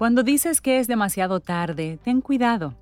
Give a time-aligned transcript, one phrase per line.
[0.00, 2.74] Cuando dices que es demasiado tarde, ten cuidado.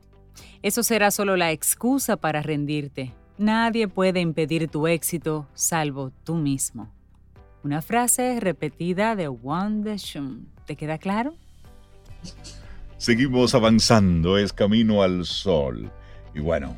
[0.62, 3.12] Eso será solo la excusa para rendirte.
[3.38, 6.94] Nadie puede impedir tu éxito salvo tú mismo.
[7.64, 10.48] Una frase repetida de Wang Shun.
[10.64, 11.34] ¿Te queda claro?
[12.98, 15.90] Seguimos avanzando, es camino al sol.
[16.36, 16.76] Y bueno,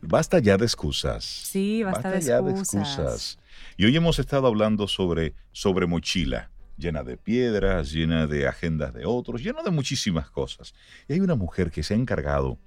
[0.00, 1.26] basta ya de excusas.
[1.26, 3.38] Sí, basta, de, ya de excusas.
[3.76, 9.06] Y hoy hemos estado hablando sobre, sobre mochila llena de piedras, llena de agendas de
[9.06, 10.74] otros, llena de muchísimas cosas.
[11.08, 12.58] Y hay una mujer que se ha encargado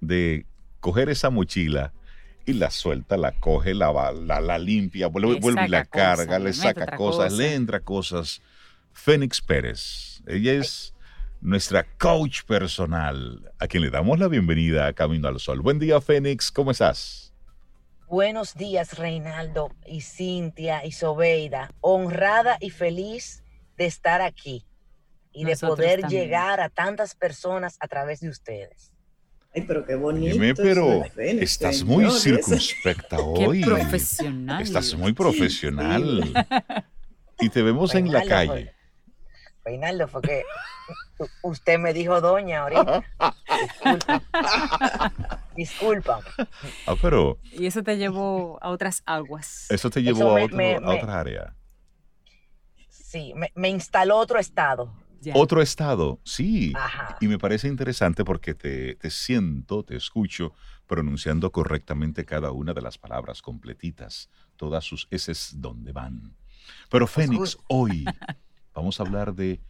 [0.00, 0.46] de
[0.80, 1.92] coger esa mochila
[2.46, 6.52] y la suelta, la coge, la, la, la limpia, vuelve, vuelve y la carga, le,
[6.52, 8.42] saca cosas, le entra cosas.
[8.92, 10.94] Fénix Pérez, ella es
[11.40, 15.60] nuestra coach personal, a quien le damos la bienvenida a Camino al Sol.
[15.60, 17.32] Buen día, Fénix, ¿cómo estás?
[18.08, 21.70] Buenos días, Reinaldo y Cintia y Sobeida.
[21.80, 23.43] Honrada y feliz
[23.76, 24.64] de estar aquí
[25.32, 28.92] y de poder llegar a tantas personas a través de ustedes.
[29.54, 30.32] Ay, pero qué bonito.
[30.32, 33.60] Dime, pero estás muy circunspecta hoy.
[33.60, 34.62] Qué profesional.
[34.62, 36.32] Estás muy profesional.
[37.40, 38.72] y te vemos en la calle.
[39.64, 40.42] Reinaldo, fue que
[41.42, 43.04] usted me dijo doña ahorita.
[43.56, 44.22] Disculpa.
[45.56, 46.20] Disculpa.
[46.86, 47.38] Ah, pero.
[47.44, 49.66] Y eso te llevó a otras aguas.
[49.70, 51.54] Eso te llevó a, a otra área.
[53.14, 54.92] Sí, me, instaló otro estado.
[55.34, 56.72] Otro estado, sí.
[57.20, 60.52] Y me parece interesante porque te, siento, te escucho
[60.88, 66.34] pronunciando correctamente cada una de las palabras completitas, todas sus S donde van.
[66.90, 68.04] Pero Fénix, hoy
[68.74, 69.60] vamos a hablar de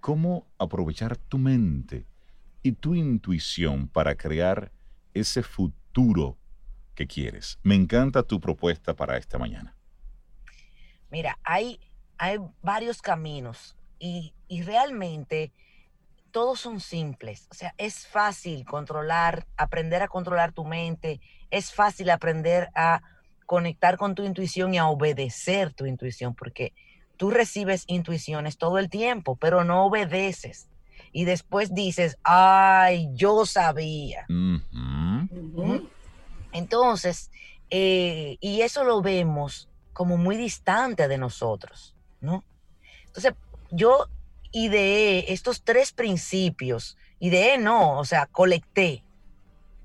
[0.00, 2.06] cómo aprovechar tu mente
[2.62, 4.72] y tu intuición para crear
[5.12, 6.38] ese futuro
[6.94, 7.58] que quieres.
[7.64, 9.76] Me encanta tu propuesta para esta mañana.
[11.10, 11.78] Mira, hay
[12.18, 14.32] hay varios caminos y,
[14.64, 15.52] realmente
[16.30, 17.46] todos son simples.
[17.50, 21.20] O sea, es fácil controlar, aprender a controlar tu mente,
[21.50, 23.02] es fácil aprender a
[23.46, 26.72] conectar con tu intuición y a obedecer tu intuición, porque
[27.16, 30.68] tú recibes intuiciones todo el tiempo, pero no obedeces.
[31.12, 34.26] Y después dices, ay, yo sabía.
[36.52, 37.30] Entonces,
[37.70, 41.93] eh, y eso lo vemos como muy distante de nosotros.
[42.24, 42.44] ¿No?
[43.06, 43.34] Entonces,
[43.70, 44.08] yo
[44.50, 49.04] ideé estos tres principios, ideé no, o sea, colecté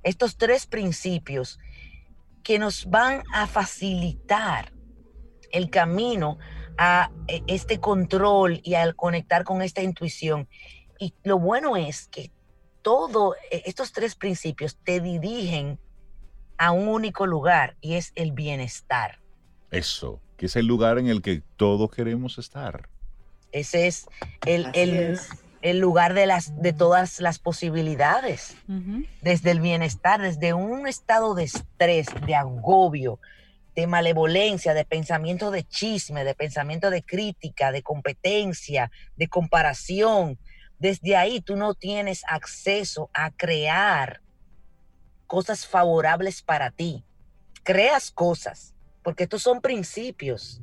[0.04, 1.60] estos tres principios
[2.44, 4.72] que nos van a facilitar
[5.52, 6.38] el camino
[6.78, 10.48] a e, este control y al conectar con esta intuición.
[11.00, 12.32] Y lo bueno es que
[12.82, 15.80] todos e, estos tres principios te dirigen
[16.58, 19.20] a un único lugar y es el bienestar.
[19.72, 22.88] Eso que es el lugar en el que todos queremos estar.
[23.52, 24.08] Ese es
[24.46, 28.56] el, lugar de, las, de todas las posibilidades,
[29.22, 33.20] desde el bienestar, desde un estado de estrés, de agobio,
[33.76, 40.40] de malevolencia, de pensamiento de chisme, de pensamiento de crítica, de competencia, de comparación.
[40.80, 44.22] Desde ahí tú no tienes acceso a crear
[45.28, 47.04] cosas favorables para ti.
[47.64, 48.74] Creas cosas,
[49.10, 50.62] porque estos son principios.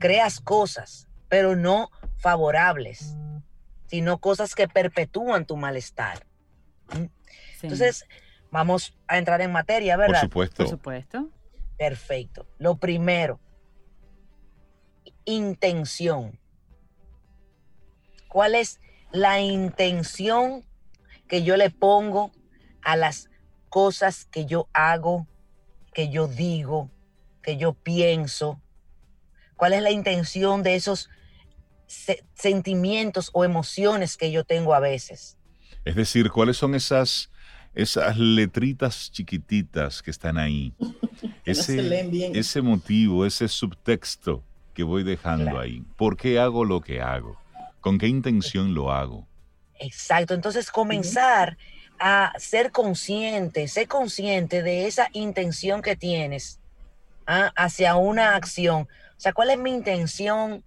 [0.00, 3.14] Creas cosas, pero no favorables,
[3.86, 6.26] sino cosas que perpetúan tu malestar.
[6.92, 7.04] ¿Mm?
[7.62, 8.06] Entonces,
[8.50, 10.22] vamos a entrar en materia, ¿verdad?
[10.22, 10.56] Por supuesto.
[10.56, 11.30] Por supuesto.
[11.78, 12.48] Perfecto.
[12.58, 13.38] Lo primero,
[15.24, 16.40] intención.
[18.26, 18.80] ¿Cuál es
[19.12, 20.66] la intención
[21.28, 22.32] que yo le pongo
[22.82, 23.30] a las
[23.68, 25.28] cosas que yo hago,
[25.94, 26.90] que yo digo,
[27.42, 28.60] que yo pienso,
[29.56, 31.08] cuál es la intención de esos
[32.34, 35.36] sentimientos o emociones que yo tengo a veces.
[35.84, 37.30] Es decir, cuáles son esas,
[37.74, 40.72] esas letritas chiquititas que están ahí.
[41.44, 45.82] ese, ese motivo, ese subtexto que voy dejando ahí.
[45.96, 47.36] ¿Por qué hago lo que hago?
[47.80, 49.26] ¿Con qué intención lo hago?
[49.78, 50.34] Exacto.
[50.34, 51.58] Entonces comenzar
[51.98, 56.59] a ser consciente, ser consciente de esa intención que tienes
[57.30, 57.52] ¿ah?
[57.56, 58.82] hacia una acción.
[58.82, 60.64] O sea, ¿cuál es mi intención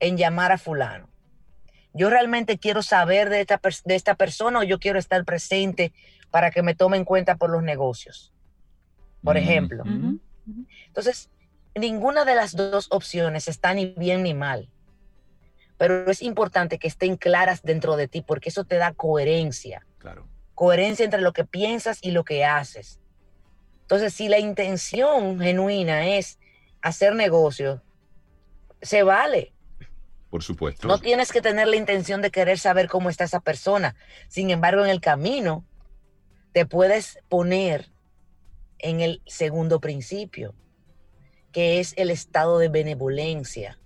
[0.00, 1.12] en llamar a fulano?
[1.94, 5.92] yo realmente quiero saber de esta, de esta persona o yo quiero estar presente
[6.30, 8.32] para que me tome en cuenta por los negocios.
[9.22, 9.84] Por ejemplo.
[10.86, 11.30] Entonces,
[11.74, 14.68] ninguna de las dos opciones está ni bien ni mal.
[15.76, 19.86] Pero es importante que estén claras dentro de ti porque eso te da coherencia.
[19.98, 20.26] Claro.
[20.54, 23.00] Coherencia entre lo que piensas y lo que haces.
[23.82, 26.38] Entonces, si la intención genuina es
[26.80, 27.82] hacer negocio,
[28.80, 29.52] se vale.
[30.30, 30.88] Por supuesto.
[30.88, 33.94] No tienes que tener la intención de querer saber cómo está esa persona.
[34.28, 35.64] Sin embargo, en el camino
[36.52, 37.92] te puedes poner
[38.78, 40.54] en el segundo principio,
[41.52, 43.78] que es el estado de benevolencia.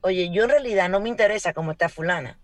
[0.00, 2.38] Oye, yo en realidad no me interesa cómo está fulana.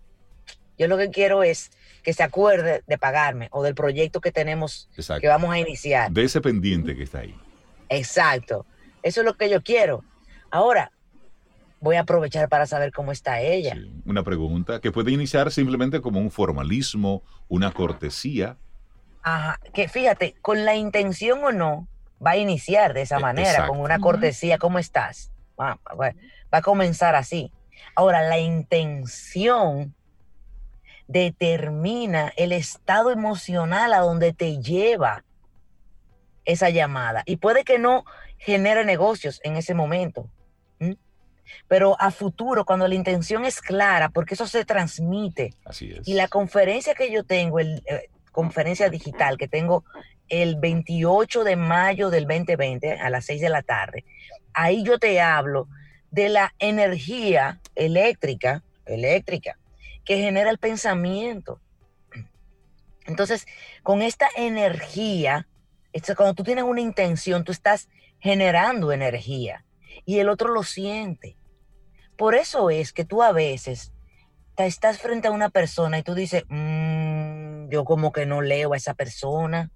[0.78, 1.70] Yo lo que quiero es
[2.02, 4.88] que se acuerde de pagarme o del proyecto que tenemos
[5.20, 6.10] que vamos a iniciar.
[6.10, 7.34] De ese pendiente que está ahí.
[7.88, 8.66] Exacto.
[9.02, 10.04] Eso es lo que yo quiero.
[10.50, 10.90] Ahora,
[11.80, 13.76] voy a aprovechar para saber cómo está ella.
[14.06, 18.56] una pregunta que puede iniciar simplemente como un formalismo, una cortesía.
[19.22, 21.88] Ajá, que fíjate, con la intención o no,
[22.24, 25.30] va a iniciar de esa e, manera, con una cortesía, ¿cómo estás?
[25.60, 26.12] Va, va
[26.50, 27.52] a comenzar así.
[27.94, 29.94] Ahora, la intención
[31.06, 35.24] determina el estado emocional a donde te lleva
[36.44, 37.22] esa llamada.
[37.26, 38.04] Y puede que no
[38.38, 40.28] genere negocios en ese momento.
[41.68, 45.54] Pero a futuro, cuando la intención es clara, porque eso se transmite.
[45.64, 49.84] Así Y la conferencia que yo tengo, el, eh, conferencia digital que tengo
[50.28, 54.04] el 28 de mayo del 2020 a las 6 de la tarde,
[54.52, 55.68] ahí yo te hablo
[56.10, 59.58] de la energía eléctrica, eléctrica,
[60.04, 61.60] que genera el pensamiento.
[63.06, 63.46] Entonces,
[63.82, 65.46] con esta energía,
[66.16, 69.64] cuando tú tienes una intención, tú estás generando energía
[70.04, 71.36] y el otro lo siente.
[72.16, 73.92] Por eso es que tú a veces
[74.56, 78.76] estás frente a una persona y tú dices, mm, yo como que no leo a
[78.76, 79.70] esa persona.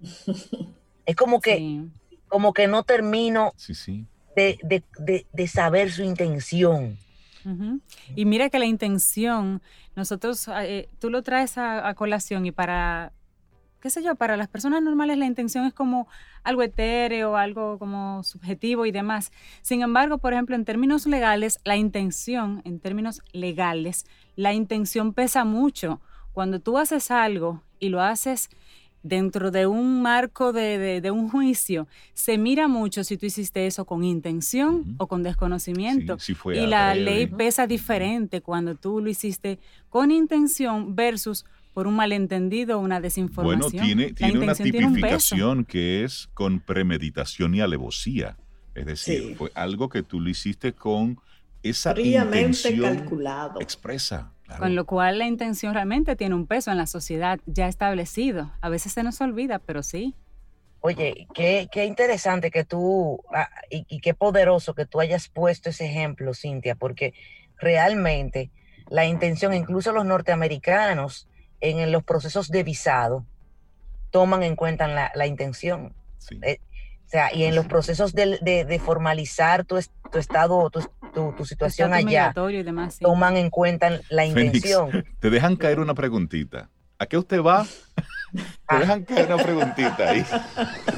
[1.06, 1.86] es como que,
[2.28, 3.52] como que no termino
[4.36, 6.98] de saber su intención.
[8.14, 9.62] Y mira que la intención,
[9.96, 13.12] nosotros, ah, eh, tú lo traes a, colación y para,
[13.80, 16.08] qué sé yo, para las personas normales la intención es como
[16.42, 19.32] algo etéreo, algo como subjetivo y demás.
[19.62, 24.06] Sin embargo, por ejemplo, en términos legales, la intención, en términos legales,
[24.36, 26.00] la intención pesa mucho.
[26.32, 28.50] Cuando tú haces algo y lo haces
[29.02, 34.04] dentro de un marco de, un juicio, se mira mucho si tú hiciste eso con
[34.04, 36.18] intención o con desconocimiento.
[36.52, 39.58] y la ley pesa diferente cuando tú lo hiciste
[39.88, 43.70] con intención versus por un malentendido o una desinformación.
[43.70, 48.36] Bueno, tiene, tiene una tipificación que es con premeditación y alevosía.
[48.74, 51.18] Es decir, fue algo que tú lo hiciste con
[51.62, 53.60] esa intención calculado.
[53.60, 54.32] expresa.
[54.58, 58.52] Con lo cual la intención realmente tiene un peso en la sociedad ya establecido.
[58.60, 60.14] A veces se nos olvida, pero sí.
[60.80, 66.32] Oye, qué, interesante que tú, ah, y, qué poderoso que tú hayas puesto ese ejemplo,
[66.32, 67.12] Cintia, porque
[67.58, 68.50] realmente
[68.88, 71.28] la intención, incluso los norteamericanos,
[71.60, 73.26] en los procesos de visado,
[74.10, 75.94] toman en cuenta la, intención.
[76.42, 76.69] Eh, o
[77.10, 79.78] sea, y en los procesos de, formalizar tu,
[80.12, 80.80] tu estado, tu,
[81.36, 82.32] tu, situación allá,
[83.00, 85.04] toman en cuenta la intención.
[85.18, 86.70] te dejan caer una preguntita.
[86.98, 87.66] ¿A qué usted va?
[88.32, 88.78] te ah.
[88.78, 90.24] dejan caer una preguntita ahí.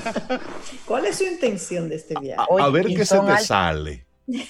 [0.84, 2.42] ¿Cuál es su intención de este viaje?
[2.60, 4.06] A, ver qué se te sale.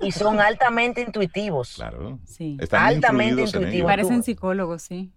[0.00, 1.74] Y son altamente intuitivos.
[1.74, 2.18] Claro.
[2.24, 2.56] Sí.
[2.60, 3.90] Están altamente intuitivos.
[3.90, 5.12] Parecen psicólogos, sí.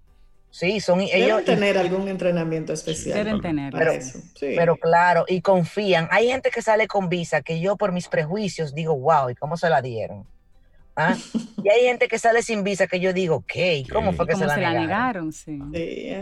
[0.51, 1.45] Sí, son Deben ellos.
[1.45, 3.17] tener algún entrenamiento especial.
[3.17, 3.73] Deben tener.
[3.73, 3.93] Pero,
[4.39, 6.09] pero, claro, y confían.
[6.11, 9.55] Hay gente que sale con visa que yo por mis prejuicios digo, wow, ¿y cómo
[9.55, 10.27] se la dieron?
[10.97, 11.15] ¿Ah?
[11.63, 13.85] y hay gente que sale sin visa que yo digo, ¿qué?
[13.89, 15.31] ¿Cómo fue que se la, negaron?
[15.31, 15.57] Sí.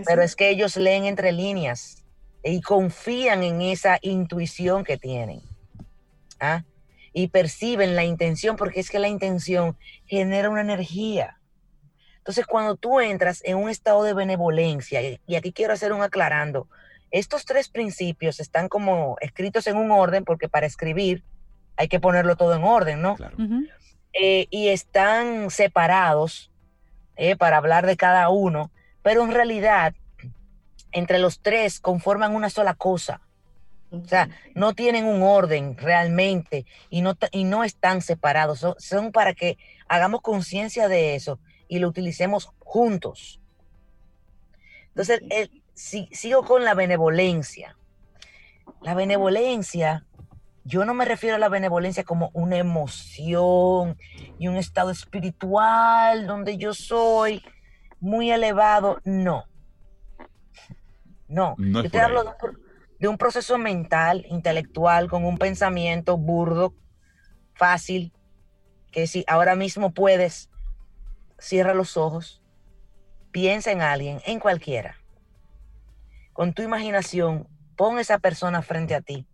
[0.05, 2.03] pero es que ellos leen entre líneas
[2.43, 5.41] y confían en esa intuición que tienen.
[6.39, 6.63] ¿Ah?
[7.13, 11.38] Y perciben la intención, porque es que la intención genera una energía.
[12.29, 16.67] Entonces, cuando tú entras en un estado de benevolencia, y aquí quiero hacer un aclarando,
[17.09, 21.23] estos tres principios están como escritos en un orden, porque para escribir
[21.75, 23.17] hay que ponerlo todo en orden, ¿no?
[24.13, 26.51] Eh, y están separados
[27.15, 28.69] eh, para hablar de cada uno,
[29.01, 29.95] pero en realidad
[30.91, 33.21] entre los tres conforman una sola cosa.
[33.89, 38.63] O sea, no tienen un orden realmente y no, y no están separados.
[38.77, 39.57] son para que
[39.87, 43.39] hagamos conciencia de eso y lo utilicemos juntos.
[44.89, 45.21] Entonces,
[45.73, 47.77] sigo con la benevolencia.
[48.81, 50.05] La benevolencia
[50.69, 53.97] yo no me refiero a la benevolencia como una emoción
[54.37, 57.41] y un estado espiritual donde yo soy
[57.99, 59.01] muy elevado.
[59.03, 59.45] No.
[61.27, 61.55] No.
[61.57, 62.23] yo te hablo
[62.99, 66.75] de un, proceso mental, intelectual, con un pensamiento burdo,
[67.53, 68.13] fácil,
[68.91, 70.48] que si ahora mismo puedes,
[71.39, 72.41] cierra los ojos,
[73.31, 74.97] piensa en alguien, en cualquiera.
[76.33, 79.25] Con tu imaginación, pon esa persona frente a ti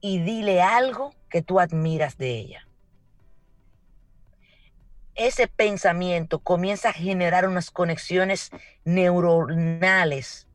[0.00, 2.68] y dile algo que tú admiras de ella.
[5.14, 8.50] Ese pensamiento comienza a generar unas conexiones
[8.84, 10.48] neuronales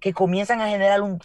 [0.00, 1.18] que comienzan a generar un,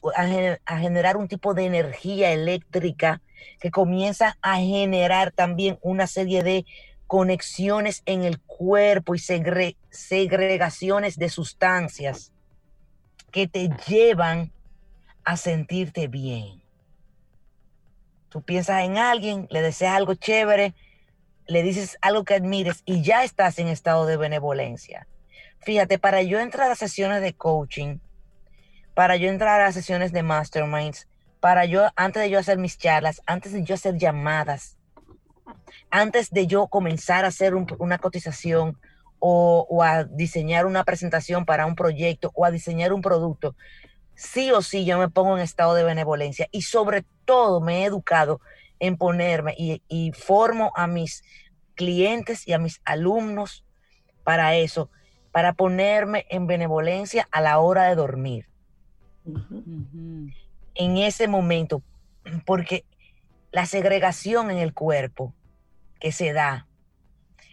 [0.66, 3.22] a, generar un tipo de energía eléctrica
[3.60, 6.66] que comienza a generar también una serie de
[7.10, 12.32] conexiones en el cuerpo y segregaciones de sustancias
[13.32, 14.54] que te llevan
[15.24, 16.62] a sentirte bien.
[18.30, 20.76] Tú piensas en alguien, le deseas algo chévere,
[21.48, 25.08] le dices algo que admires y ya estás en estado de benevolencia.
[25.62, 27.98] Fíjate, para yo entrar a sesiones de coaching,
[28.94, 31.08] para yo entrar a sesiones de masterminds,
[31.40, 34.78] para yo, antes de yo hacer mis charlas, antes de yo hacer llamadas,
[35.90, 38.78] antes de yo comenzar a hacer una cotización
[39.20, 43.56] o, o, a diseñar una presentación para un proyecto o a diseñar un producto,
[44.16, 47.86] sí o sí yo me pongo en estado de benevolencia y sobre todo me he
[47.86, 48.42] educado
[48.80, 51.24] en ponerme y, formo a mis
[51.76, 53.64] clientes y a mis alumnos
[54.24, 54.90] para eso,
[55.32, 58.48] para ponerme en benevolencia a la hora de dormir.
[60.76, 61.82] En ese momento,
[62.46, 62.86] porque
[63.52, 65.34] la segregación en el cuerpo
[66.00, 66.68] que se da,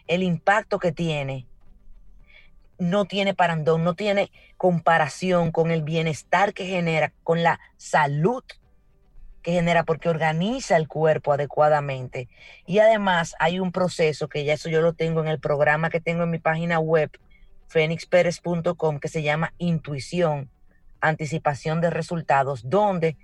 [0.06, 1.46] el impacto que tiene,
[2.78, 8.44] no tiene parandón, no tiene comparación con el bienestar que genera, con la salud
[9.42, 12.28] que genera, porque organiza el cuerpo adecuadamente.
[12.66, 16.00] Y además hay un proceso que ya eso yo lo tengo en el programa que
[16.00, 17.10] tengo en mi página web,
[17.68, 20.50] fenixperez.com, que se llama Intuición,
[21.00, 23.16] Anticipación de Resultados, donde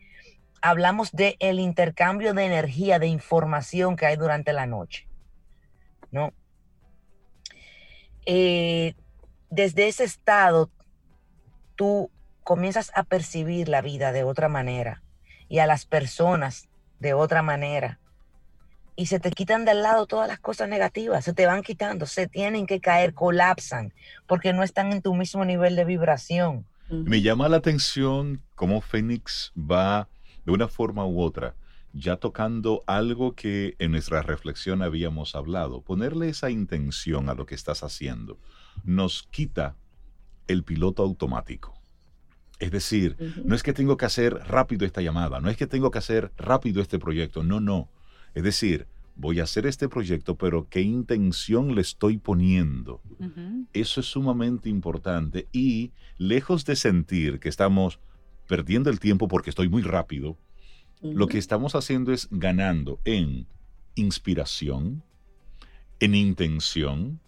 [0.60, 5.08] hablamos del el intercambio de energía, de información que hay durante la noche.
[6.12, 6.32] ¿No?
[8.24, 8.94] Eh,
[9.50, 10.70] desde ese estado
[11.74, 12.10] tú
[12.44, 15.02] comienzas a percibir la vida de otra manera
[15.48, 16.68] y a las personas
[17.00, 17.98] de otra manera.
[18.94, 22.28] Y se te quitan del lado todas las cosas negativas, se te van quitando, se
[22.28, 23.92] tienen que caer, colapsan,
[24.26, 26.66] porque no están en tu mismo nivel de vibración.
[26.88, 30.08] Me llama la atención cómo Fénix va
[30.44, 31.54] de una forma u otra,
[31.92, 37.54] ya tocando algo que en nuestra reflexión habíamos hablado, ponerle esa intención a lo que
[37.54, 38.38] estás haciendo
[38.84, 39.76] nos quita
[40.48, 41.74] el piloto automático.
[42.58, 45.90] Es decir, no es que tengo que hacer rápido esta llamada, no es que tengo
[45.90, 47.88] que hacer rápido este proyecto, no, no.
[48.34, 53.00] Es decir, voy a hacer este proyecto, pero qué intención le estoy poniendo.
[53.72, 57.98] Eso es sumamente importante y lejos de sentir que estamos
[58.46, 60.36] perdiendo el tiempo porque estoy muy rápido,
[61.02, 63.46] lo que estamos haciendo es ganando en
[63.94, 65.02] inspiración,
[66.00, 67.20] en intención,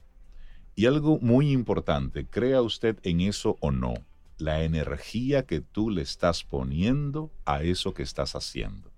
[0.77, 3.95] y algo muy importante, crea usted en eso o no,
[4.39, 8.91] la energía que tú le estás poniendo a eso que estás haciendo.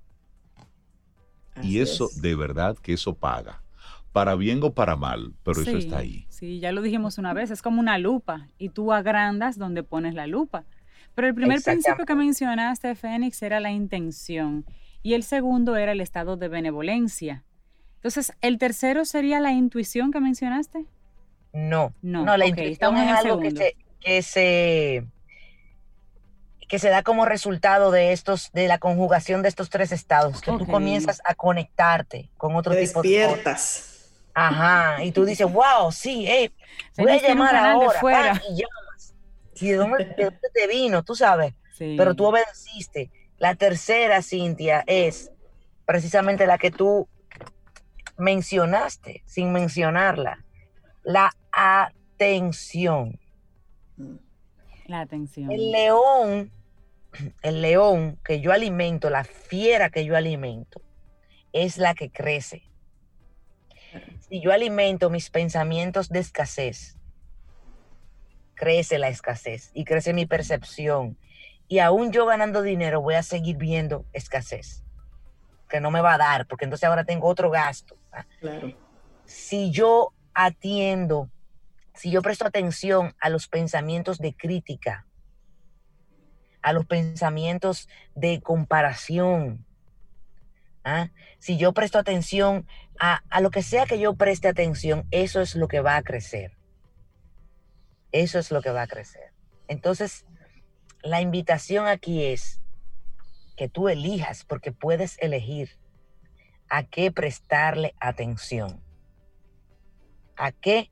[1.62, 3.62] y eso, de verdad, que eso paga.
[4.12, 6.26] Para bien o para mal, pero eso está ahí.
[6.28, 10.14] Sí, ya lo dijimos una vez, es como una lupa y tú agrandas donde pones
[10.14, 10.64] la lupa.
[11.14, 14.66] Pero el primer principio que mencionaste, Fénix, era la intención
[15.02, 17.44] y el segundo era el estado de benevolencia.
[17.96, 20.84] Entonces, ¿el tercero sería la intuición que mencionaste?
[21.52, 25.04] No, no, la intuición es algo que se, que se,
[26.68, 30.52] que se da como resultado de estos, de la conjugación de estos tres estados, que
[30.52, 34.10] tú comienzas a conectarte con otro tipo de despiertas.
[34.34, 36.52] Ajá, y tú dices, wow, sí, hey,
[36.98, 38.42] voy a llamar ahora, fuera.
[38.50, 38.62] y.
[39.60, 40.04] ¿Y de dónde,
[40.54, 41.02] te vino?
[41.02, 43.10] Tú sabes, pero tú obedeciste.
[43.38, 45.30] La tercera, Cintia, es
[45.84, 47.08] precisamente la que tú
[48.16, 50.42] mencionaste, sin mencionarla
[51.06, 53.18] la atención.
[54.86, 55.50] La atención.
[55.50, 56.50] El león,
[57.42, 60.82] el león que yo alimento, la fiera que yo alimento,
[61.52, 62.64] es la que crece.
[64.28, 66.95] Si yo alimento mis pensamientos de escasez,
[68.56, 71.16] crece la escasez y crece mi percepción.
[71.68, 74.82] Y aún yo ganando dinero voy a seguir viendo escasez,
[75.68, 77.96] que no me va a dar, porque entonces ahora tengo otro gasto.
[78.40, 78.72] Claro.
[79.25, 81.30] Si yo atiendo,
[81.94, 85.06] si yo presto atención a los pensamientos de crítica,
[86.62, 89.64] a los pensamientos de comparación,
[90.84, 91.10] ¿ah?
[91.38, 92.66] Si yo presto atención
[92.98, 96.02] a, a lo que sea que yo preste atención, eso es lo que va a
[96.02, 96.55] crecer.
[98.16, 99.35] Eso es lo que va a crecer.
[99.68, 100.25] Entonces,
[101.02, 102.62] la invitación aquí es
[103.58, 105.78] que tú elijas, porque puedes elegir
[106.70, 108.82] a qué prestarle atención.
[110.35, 110.90] ¿A qué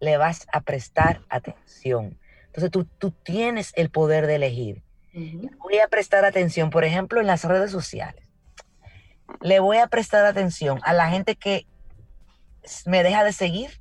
[0.00, 2.18] le vas a prestar atención?
[2.46, 4.82] Entonces tú, tú tienes el poder de elegir.
[5.60, 8.28] Voy a prestar atención, por ejemplo, en las redes sociales.
[9.40, 11.68] Le voy a prestar atención a la gente que
[12.84, 13.80] me deja de seguir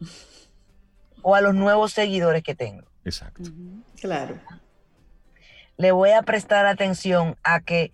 [1.22, 2.86] o a los nuevos seguidores que tengo.
[3.04, 3.50] Exacto.
[4.00, 4.38] Claro.
[5.76, 7.92] Le voy a prestar atención a que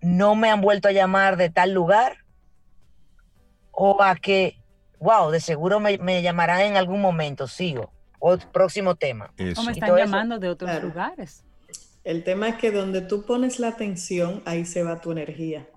[0.00, 2.18] no me han vuelto a llamar de tal lugar
[3.70, 4.58] o a que,
[4.98, 7.92] wow, de seguro me, llamarán en algún momento, sigo.
[8.18, 9.32] O próximo tema.
[9.56, 11.44] O me están llamando de otros lugares.
[12.04, 15.68] El tema es que donde tú pones la atención, ahí se va tu energía.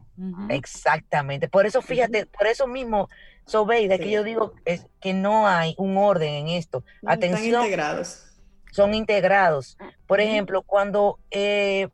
[0.50, 1.50] Exactamente.
[1.50, 3.10] Por eso, fíjate, por eso mismo,
[3.46, 6.84] Sobeida, que yo digo es que no hay un orden en esto.
[7.06, 7.46] Atención.
[7.46, 8.26] Están integrados.
[8.72, 9.78] Son integrados.
[10.08, 11.90] Por ejemplo, cuando eh,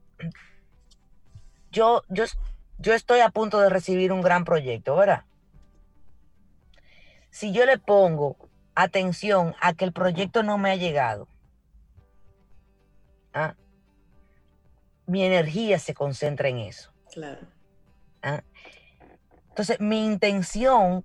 [1.72, 2.25] yo, yo,
[2.78, 5.25] yo estoy a punto de recibir un gran proyecto, ¿verdad?
[7.30, 8.38] Si yo le pongo
[8.75, 11.28] atención a que el proyecto no me ha llegado,
[13.34, 13.56] ¿ah?
[15.06, 16.92] mi energía se concentra en eso.
[17.12, 17.42] Claro.
[18.22, 18.44] ¿Ah?
[19.50, 21.04] Entonces, mi intención,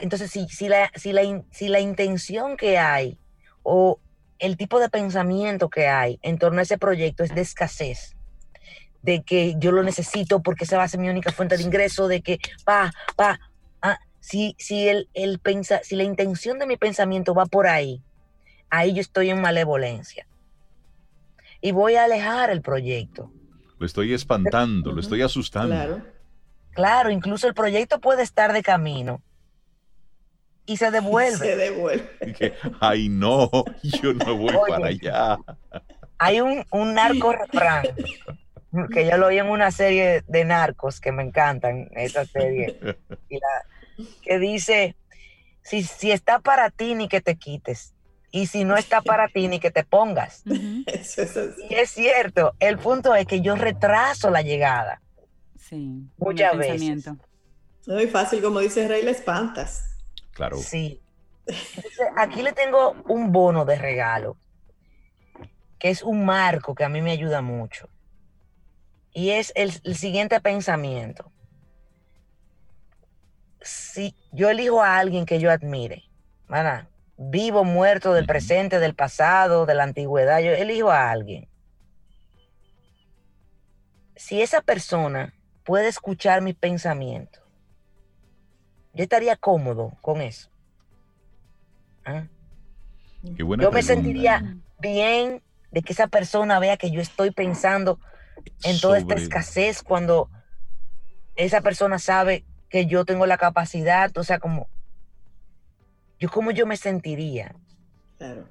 [0.00, 3.18] entonces, si, si, la, si, la, si la intención que hay
[3.62, 4.00] o
[4.38, 8.16] el tipo de pensamiento que hay en torno a ese proyecto es de escasez,
[9.02, 12.08] de que yo lo necesito porque esa va a ser mi única fuente de ingreso,
[12.08, 13.38] de que, pa, pa,
[13.82, 18.02] ah, si, si, el, el pensa, si la intención de mi pensamiento va por ahí,
[18.70, 20.26] ahí yo estoy en malevolencia.
[21.60, 23.30] Y voy a alejar el proyecto.
[23.78, 25.74] Lo estoy espantando, lo estoy asustando.
[25.74, 26.13] Claro.
[26.74, 29.22] Claro, incluso el proyecto puede estar de camino
[30.66, 31.38] y se devuelve.
[31.38, 32.54] Se devuelve.
[32.80, 33.50] Ay, no,
[33.82, 35.38] yo no voy para allá.
[36.18, 37.86] Hay un, un narco refrán
[38.92, 42.78] que yo lo vi en una serie de narcos que me encantan, esa serie,
[44.22, 44.96] que dice,
[45.62, 47.94] si, si está para ti, ni que te quites.
[48.30, 50.42] Y si no está para ti, ni que te pongas.
[50.44, 55.00] Y es cierto, el punto es que yo retraso la llegada.
[55.68, 56.10] Sí.
[56.18, 57.08] Muchas veces.
[57.86, 59.96] Muy fácil, como dice Rey, le espantas.
[60.32, 60.58] Claro.
[60.58, 61.00] Sí.
[62.16, 64.36] aquí le tengo un bono de regalo,
[65.78, 67.88] que es un marco que a mí me ayuda mucho.
[69.12, 71.30] Y es el, siguiente pensamiento.
[73.60, 76.04] Si yo elijo a alguien que yo admire,
[76.48, 76.88] ¿verdad?
[77.16, 81.48] vivo, muerto, del presente, del pasado, de la antigüedad, yo elijo a alguien.
[84.16, 85.33] Si esa persona
[85.64, 87.42] puede escuchar mis pensamientos,
[88.92, 90.50] yo estaría cómodo con eso.
[92.04, 92.26] ¿Ah?
[93.22, 97.98] yo me sentiría bien de que esa persona vea que yo estoy pensando
[98.62, 100.28] en toda esta escasez cuando
[101.34, 104.68] esa persona sabe que yo tengo la capacidad, o sea, como
[106.18, 107.56] yo cómo yo me sentiría.
[108.18, 108.46] Claro.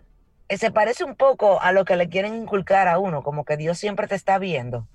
[0.50, 3.56] Eh, se parece un poco a lo que le quieren inculcar a uno, como que
[3.56, 4.88] Dios siempre te está viendo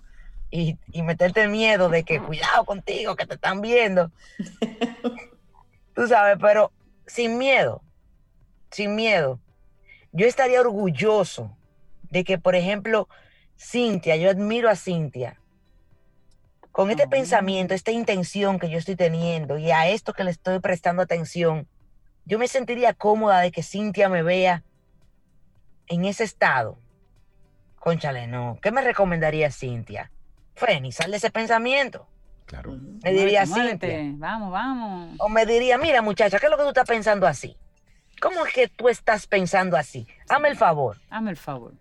[0.50, 4.10] y, y meterte miedo de que cuidado contigo, que te están viendo.
[5.94, 6.72] Tú sabes, pero
[7.06, 7.82] sin miedo,
[8.70, 9.40] sin miedo.
[10.12, 11.56] Yo estaría orgulloso
[12.10, 13.08] de que, por ejemplo,
[13.58, 15.40] Cintia, yo admiro a Cintia.
[16.70, 20.60] Con este pensamiento, esta intención que yo estoy teniendo y a esto que le estoy
[20.60, 21.66] prestando atención,
[22.24, 24.62] yo me sentiría cómoda de que Cintia me vea
[25.88, 26.78] en ese estado.
[27.80, 28.58] Conchale, no.
[28.62, 30.12] ¿Qué me recomendaría Cintia?
[30.58, 32.06] Feni, sal de ese pensamiento.
[32.46, 32.78] Claro.
[33.02, 34.00] Me diría Cintia.
[34.16, 35.16] Vamos, vamos.
[35.18, 37.56] O me diría, mira, muchacha, ¿qué es lo que tú estás pensando así?
[38.20, 40.06] ¿Cómo es que tú estás pensando así?
[40.28, 40.96] Hazme el favor.
[41.10, 41.74] Hazme el favor.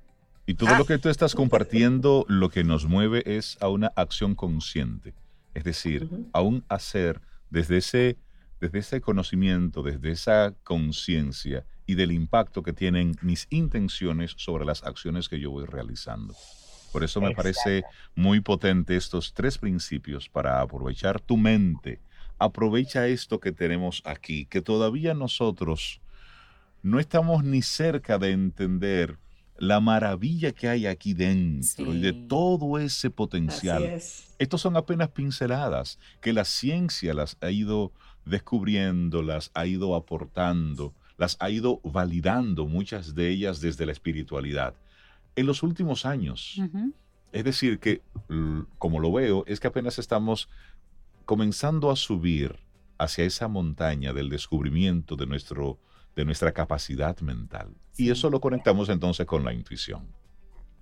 [0.45, 0.87] Y todo lo ah.
[0.87, 5.13] que tú estás compartiendo, lo que nos mueve es a una acción consciente.
[5.53, 8.17] Es decir, a un hacer desde ese,
[8.59, 14.83] desde ese conocimiento, desde esa conciencia y del impacto que tienen mis intenciones sobre las
[14.83, 16.35] acciones que yo voy realizando.
[16.91, 17.84] Por eso me parece
[18.15, 22.00] muy potente estos tres principios para aprovechar tu mente.
[22.39, 26.02] Aprovecha esto que tenemos aquí, que todavía nosotros
[26.84, 29.17] no estamos ni cerca de entender
[29.58, 34.00] la maravilla que hay aquí dentro y de todo ese potencial.
[34.38, 37.91] Estos son apenas pinceladas que la ciencia las ha ido
[38.26, 44.76] descubriendo, las ha ido aportando, las ha ido validando, muchas de ellas desde la espiritualidad.
[45.38, 46.60] En los últimos años,
[47.32, 48.02] es decir, que
[48.80, 50.50] como lo veo, es que apenas estamos
[51.26, 52.60] comenzando a subir
[52.97, 55.78] hacia esa montaña del descubrimiento de, nuestro,
[56.15, 57.76] de nuestra capacidad mental.
[57.97, 60.08] Y eso lo conectamos entonces con la intuición.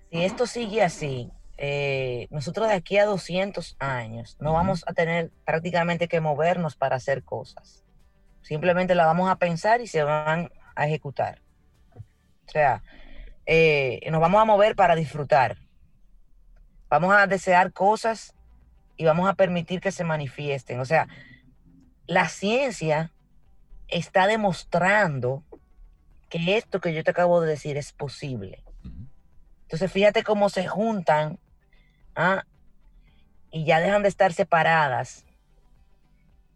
[0.10, 5.32] Si esto sigue así, eh, nosotros de aquí a 200 años no vamos a tener
[5.46, 7.84] prácticamente que movernos para hacer cosas.
[8.42, 11.42] Simplemente la vamos a pensar y se van a ejecutar.
[12.48, 12.84] O sea,
[13.46, 15.58] eh, nos vamos a mover para disfrutar.
[16.90, 18.34] Vamos a desear cosas
[18.98, 20.80] y vamos a permitir que se manifiesten.
[20.80, 21.08] O sea,
[22.08, 23.12] la ciencia
[23.88, 25.44] está demostrando
[26.30, 28.64] que esto que yo te acabo de decir es posible.
[29.64, 31.40] Entonces, fíjate cómo se juntan
[32.16, 32.44] ¿ah?
[33.52, 35.26] y ya dejan de estar separadas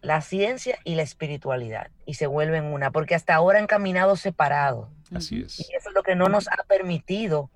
[0.02, 4.90] la ciencia y la espiritualidad y se vuelven una, porque hasta ahora han caminado separados.
[5.14, 5.60] Así es.
[5.60, 7.50] Y eso es lo que no nos ha permitido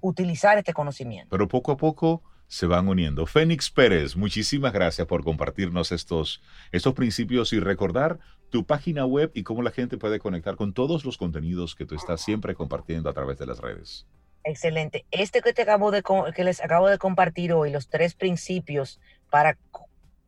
[0.00, 1.28] utilizar este conocimiento.
[1.30, 3.26] Pero poco a poco se van uniendo.
[3.26, 8.18] Fénix Pérez, muchísimas gracias por compartirnos estos, estos principios y recordar
[8.50, 11.94] tu página web y cómo la gente puede conectar con todos los contenidos que tú
[11.94, 14.06] estás siempre compartiendo a través de las redes.
[14.42, 15.04] Excelente.
[15.10, 16.02] Este que te acabo de
[16.34, 18.98] que les acabo de compartir hoy, los tres principios
[19.30, 19.56] para,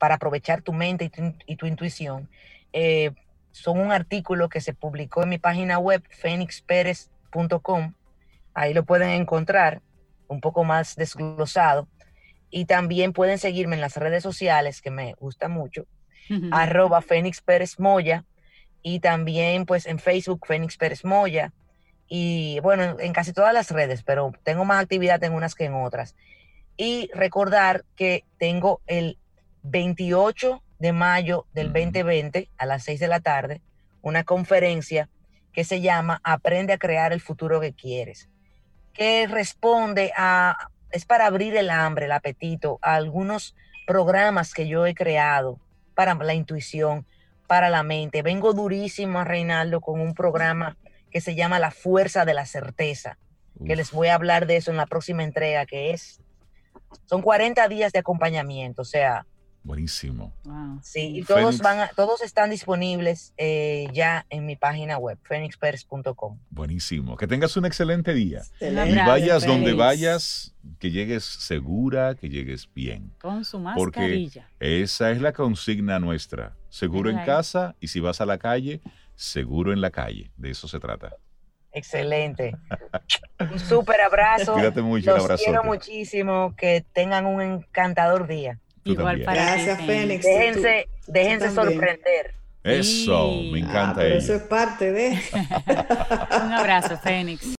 [0.03, 1.13] para aprovechar tu mente
[1.47, 2.29] y tu, intuición,
[2.73, 3.13] eh,
[3.53, 7.95] son un artículo que se publicó en mi página web, fenixperez.com.
[8.53, 9.81] Ahí lo pueden encontrar
[10.27, 11.87] un poco más desglosado.
[12.51, 15.87] Y también pueden seguirme en las redes sociales, que me gusta mucho,
[16.51, 18.25] arroba Fénix Pérez Moya.
[18.83, 21.53] Y también pues en Facebook, Fénix Pérez Moya.
[22.09, 25.75] Y bueno, en casi todas las redes, pero tengo más actividad en unas que en
[25.75, 26.17] otras.
[26.77, 29.17] Y recordar que tengo el
[29.63, 33.61] 28 de mayo del 2020 a las 6 de la tarde
[34.03, 35.09] una conferencia
[35.53, 38.29] que se llama Aprende a crear el futuro que quieres,
[38.93, 44.87] que responde a es para abrir el hambre, el apetito, a algunos programas que yo
[44.87, 45.59] he creado
[45.95, 47.07] para la intuición,
[47.47, 48.23] para la mente.
[48.23, 50.77] Vengo durísimo, Reinaldo, con un programa
[51.11, 53.17] que se llama La Fuerza de la Certeza,
[53.67, 56.21] que les voy a hablar de eso en la próxima entrega, que es,
[57.07, 59.27] son 40 días de acompañamiento, o sea,
[59.65, 60.33] Buenísimo.
[60.83, 66.39] Sí, y todos van todos están disponibles eh, ya en mi página web, phoenixpers.com.
[66.51, 67.17] Buenísimo.
[67.17, 68.43] Que tengas un excelente día.
[68.61, 73.13] Y vayas donde vayas, que llegues segura, que llegues bien.
[73.21, 74.49] Con su mascarilla.
[74.59, 76.57] Porque esa es la consigna nuestra.
[76.69, 78.81] Seguro en casa y si vas a la calle,
[79.15, 80.33] seguro en la calle.
[80.37, 81.17] De eso se trata.
[81.73, 82.57] Excelente.
[83.41, 84.55] un súper abrazo.
[84.55, 86.55] Cuídate mucho, Los quiero muchísimo.
[86.57, 88.59] Que tengan un encantador día.
[88.85, 90.25] Igual para Gracias, Fénix.
[90.25, 92.35] Déjense, déjense sorprender.
[92.65, 95.09] Eso, me encanta ah, Eso es parte de.
[96.45, 97.45] Un abrazo, Fénix.